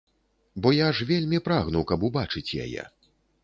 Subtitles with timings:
[0.65, 2.91] Бо я ж вельмі прагну, каб убачыць яе.